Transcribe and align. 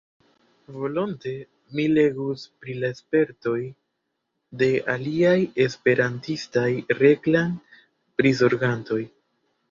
Volonte 0.75 1.31
mi 1.79 1.83
legus 1.97 2.45
pri 2.63 2.73
la 2.83 2.87
spertoj 2.99 3.57
de 4.61 4.69
aliaj 4.93 5.33
esperantistaj 5.65 6.65
reklam-prizorgantoj. 7.01 8.99